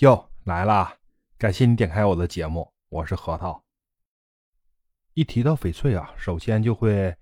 [0.00, 0.94] 哟，来啦！
[1.36, 3.60] 感谢你点开我的节目，我是核桃。
[5.14, 7.12] 一提到翡翠啊，首先就会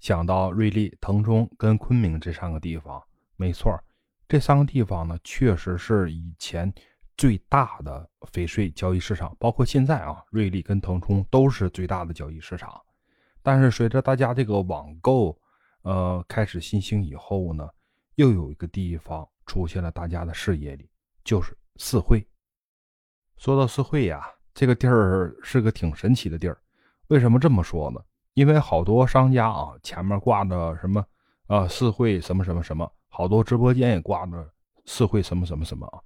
[0.00, 3.02] 想到瑞丽、腾冲跟昆明这三个地方。
[3.36, 3.78] 没错，
[4.26, 6.72] 这三个地方呢，确实是以前
[7.18, 12.80] 最大的翡翠交易市场，包括现在啊，瑞丽跟腾冲都是最大的交易市场。
[13.42, 15.38] 但是随着大家这个网购，
[15.82, 17.68] 呃，开始新兴以后呢，
[18.14, 20.88] 又有一个地方出现了大家的视野里，
[21.24, 22.26] 就是四惠。
[23.36, 26.60] 说到四惠呀，这个地儿是个挺神奇的地儿。
[27.08, 28.00] 为什么这么说呢？
[28.34, 31.04] 因为好多商家啊，前面挂着什么
[31.46, 34.50] 啊四惠什么什么什么，好多直播间也挂着
[34.86, 36.00] 四惠什么什么什么啊，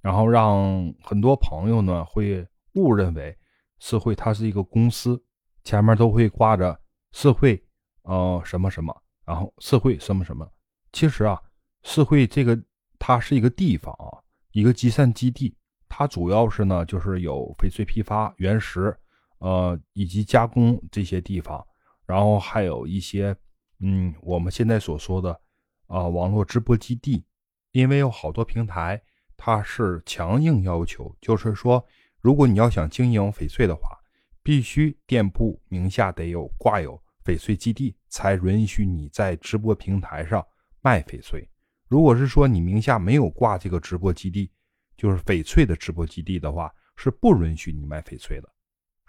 [0.00, 3.36] 然后让很多朋友呢会误认为
[3.78, 5.22] 四惠它是一个公司，
[5.62, 6.78] 前面都会挂着
[7.12, 7.62] 四惠。
[8.02, 10.46] 呃，什么什么，然后四惠什么什么，
[10.92, 11.40] 其实啊，
[11.84, 12.54] 四惠这个
[12.98, 14.20] 它是一个地方啊，
[14.54, 15.52] 一个集散基地，
[15.88, 18.96] 它主要是呢就是有翡翠批发、原石，
[19.38, 21.66] 呃，以及加工这些地方，
[22.06, 23.36] 然后还有一些，
[23.80, 25.40] 嗯，我们现在所说的
[25.88, 27.24] 啊网络直播基地，
[27.72, 29.02] 因为有好多平台
[29.36, 31.84] 它是强硬要求，就是说，
[32.20, 33.98] 如果你要想经营翡翠的话，
[34.40, 37.02] 必须店铺名下得有挂有。
[37.24, 40.46] 翡翠基地才允许你在直播平台上
[40.80, 41.48] 卖翡翠。
[41.88, 44.50] 如果是说你名下没有挂这个直播基地，
[44.96, 48.48] 就是翡翠的直播基地的话，是不允许你卖翡翠的。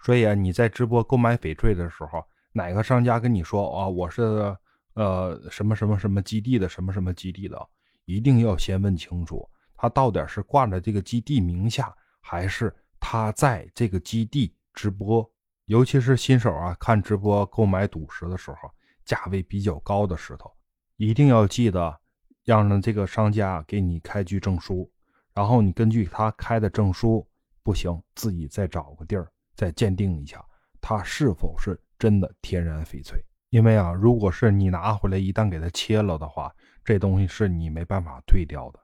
[0.02, 4.56] 所以啊，你在直播购买翡翠的时候，哪个商家跟你说啊，我是
[4.94, 7.68] 呃什么什么什么基地的什么什么基地的，
[8.04, 15.28] 一定要先问清楚，他到底是挂在这个基地名下，还是他在这个基地直播。
[15.64, 18.70] 尤其是新手啊，看直播购买赌石的时候，
[19.04, 20.48] 价位比较高的石头，
[20.96, 22.00] 一定要记得
[22.46, 24.90] 让呢这个商家给你开具证书，
[25.34, 27.26] 然后你根据他开的证书
[27.62, 30.42] 不行，自己再找个地儿再鉴定一下，
[30.80, 33.20] 它是否是真的天然翡翠。
[33.50, 36.54] 因为啊，如果是你拿回来一旦给它切了的话，
[36.84, 38.80] 这东西是你没办法退掉的。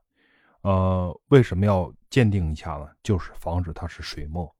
[0.62, 2.88] 呃，为什么要鉴定一下呢？
[3.02, 4.52] 就是防止它是水墨。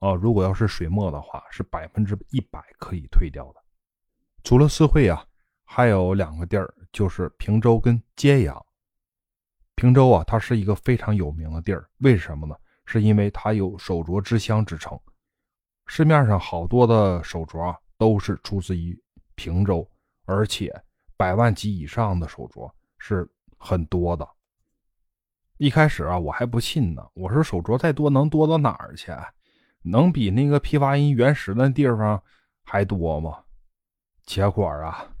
[0.00, 3.60] 哦，如果要是水墨的话，是百分之一百可以退掉的。
[4.42, 5.24] 除了四会啊，
[5.64, 8.66] 还有两个地儿，就是平洲跟揭阳。
[9.74, 12.54] 平洲啊，它是一个非常有名的地儿，为什么呢？
[12.86, 14.98] 是因为它有手镯之乡之称，
[15.86, 19.02] 市面上好多的手镯都是出自于
[19.34, 19.90] 平洲，
[20.26, 20.72] 而且
[21.16, 24.28] 百万级以上的手镯是很多的。
[25.56, 29.12] 一开始啊，我还不信呢，我说手镯再多能多到哪儿去？
[29.82, 32.22] 能比那个批发人原石的地方
[32.64, 33.44] 还多吗？
[34.24, 35.13] 结果啊，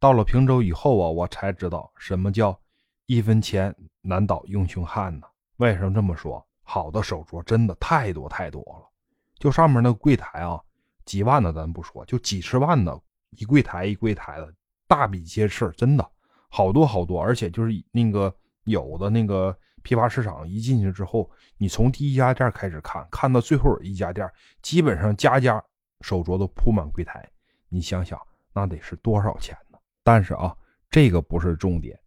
[0.00, 2.58] 到了平洲以后啊，我才知道什么叫
[3.04, 5.26] 一分钱难倒英雄汉呢。
[5.58, 6.44] 为什么这么说？
[6.62, 8.88] 好的手镯真的太多太多了，
[9.38, 10.58] 就上面那个柜台啊，
[11.04, 12.98] 几万的咱不说，就几十万的
[13.30, 14.52] 一柜台一柜台的，
[14.88, 16.10] 大笔皆是，真的
[16.48, 18.34] 好多好多，而且就是那个
[18.64, 19.56] 有的那个。
[19.82, 24.30] 批发市场一进去之后，你从第一家店开始看，看到最后一家店，
[24.60, 25.64] 基本上家家
[26.02, 27.26] 手镯都铺满柜台。
[27.70, 28.20] 你想想，
[28.52, 29.69] 那得是多少钱呢？
[30.02, 30.56] 但是啊，
[30.90, 31.98] 这个不是重点，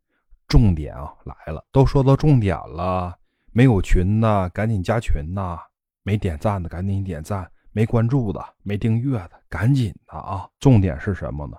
[0.48, 3.18] 重点啊来了，都说到重点了。
[3.52, 5.60] 没有群的赶紧加群呐，
[6.02, 10.50] 没点赞的赶紧点赞，没关注的、没订阅的赶紧的啊！
[10.60, 11.58] 重点是什么呢？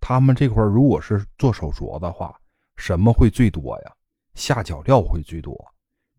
[0.00, 2.38] 他们这块如果是做手镯的话，
[2.76, 3.92] 什么会最多呀？
[4.34, 5.56] 下脚料会最多，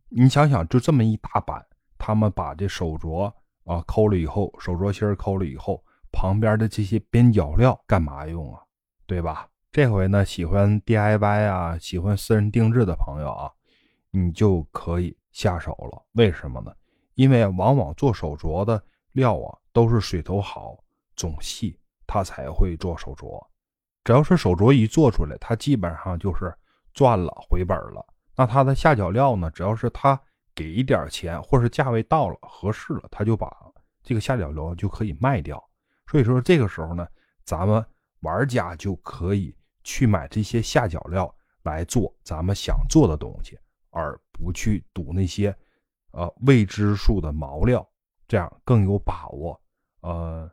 [0.10, 1.64] 你想想，就这么一大板，
[1.98, 3.32] 他们把这手镯
[3.66, 8.62] 啊抠了以后，手镯芯抠了以后，旁边的这些边角料干嘛用啊？
[9.06, 9.48] 对吧？
[9.72, 13.52] 这回呢，喜欢 DIY 啊，喜欢私人定制的朋友啊，
[14.10, 16.04] 你就可以下手了。
[16.14, 16.74] 为什么呢？
[17.16, 18.84] 因为往往做手镯的
[19.14, 20.78] 料啊，都是水头好、
[21.16, 23.42] 种细，他才会做手镯。
[24.04, 26.54] 只要是手镯一做出来，他基本上就是。
[26.94, 28.06] 赚了回本了，
[28.36, 29.50] 那他的下脚料呢？
[29.52, 30.22] 只要是他
[30.54, 33.50] 给一点钱，或是价位到了合适了，他就把
[34.04, 35.64] 这个下脚料就可以卖掉。
[36.08, 37.08] 所以说这个时候呢，
[37.46, 37.82] 咱们
[38.24, 41.34] 玩家就可以去买这些下脚料
[41.64, 43.58] 来做咱们想做的东西，
[43.90, 45.56] 而不去赌那些
[46.12, 47.88] 呃未知数的毛料，
[48.28, 49.60] 这样更有把握，
[50.02, 50.52] 呃，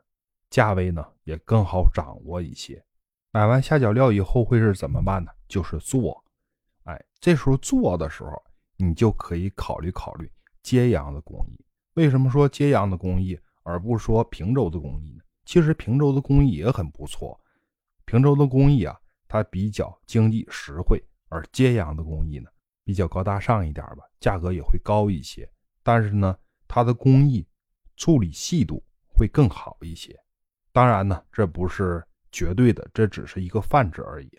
[0.49, 2.83] 价位呢也更好掌握一些。
[3.31, 5.31] 买完下脚料以后会是怎么办呢？
[5.47, 6.23] 就是做。
[6.83, 8.31] 哎，这时候做的时候，
[8.77, 10.31] 你就可以考虑考虑
[10.63, 11.63] 揭阳的工艺。
[11.93, 15.23] 为什么说揭阳的工艺，而不是说平洲的工艺呢？
[15.45, 17.39] 其实平洲的工艺也很不错。
[18.05, 18.99] 平洲的工艺啊，
[19.29, 22.49] 它比较经济实惠，而揭阳的工艺呢，
[22.83, 25.49] 比较高大上一点吧，价格也会高一些。
[25.83, 26.37] 但是呢，
[26.67, 27.47] 它的工艺
[27.95, 30.19] 处理细度会更好一些。
[30.71, 34.31] 当然呢，这不是绝对的，这只是一个泛指而已。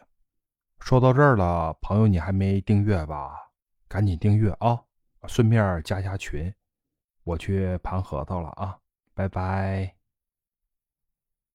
[0.80, 3.36] 说到这儿了，朋友，你还没订阅吧？
[3.88, 4.82] 赶紧订阅啊！
[5.28, 6.52] 顺便加一下群，
[7.22, 8.78] 我去盘核桃了啊！
[9.14, 9.99] 拜拜。